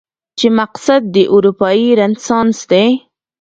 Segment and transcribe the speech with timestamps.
[0.39, 2.85] چې مقصد دې اروپايي رنسانس دی؟